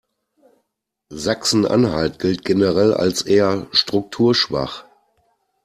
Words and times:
Sachsen-Anhalt 1.13 2.17
gilt 2.17 2.43
generell 2.43 2.91
als 2.95 3.21
eher 3.21 3.67
strukturschwach. 3.71 4.85